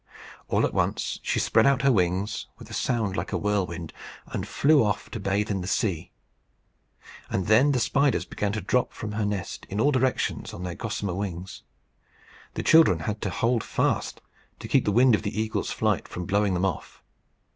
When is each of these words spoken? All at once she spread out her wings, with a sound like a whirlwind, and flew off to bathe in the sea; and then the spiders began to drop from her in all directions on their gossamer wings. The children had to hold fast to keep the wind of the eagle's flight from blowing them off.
All 0.47 0.65
at 0.65 0.73
once 0.73 1.19
she 1.21 1.37
spread 1.37 1.67
out 1.67 1.83
her 1.83 1.91
wings, 1.91 2.47
with 2.57 2.71
a 2.71 2.73
sound 2.73 3.15
like 3.15 3.31
a 3.31 3.37
whirlwind, 3.37 3.93
and 4.25 4.47
flew 4.47 4.83
off 4.83 5.11
to 5.11 5.19
bathe 5.19 5.51
in 5.51 5.61
the 5.61 5.67
sea; 5.67 6.09
and 7.29 7.45
then 7.45 7.71
the 7.71 7.79
spiders 7.79 8.25
began 8.25 8.51
to 8.53 8.61
drop 8.61 8.93
from 8.93 9.11
her 9.11 9.43
in 9.69 9.79
all 9.79 9.91
directions 9.91 10.55
on 10.55 10.63
their 10.63 10.73
gossamer 10.73 11.13
wings. 11.13 11.61
The 12.55 12.63
children 12.63 13.01
had 13.01 13.21
to 13.21 13.29
hold 13.29 13.63
fast 13.63 14.21
to 14.57 14.67
keep 14.67 14.85
the 14.85 14.91
wind 14.91 15.13
of 15.13 15.21
the 15.21 15.39
eagle's 15.39 15.69
flight 15.69 16.07
from 16.07 16.25
blowing 16.25 16.55
them 16.55 16.65
off. 16.65 17.03